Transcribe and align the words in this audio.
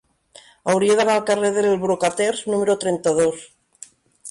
Hauria 0.71 0.95
d'anar 0.99 1.17
al 1.17 1.27
carrer 1.31 1.51
dels 1.59 1.77
Brocaters 1.85 2.43
número 2.55 2.79
trenta-dos. 2.87 3.47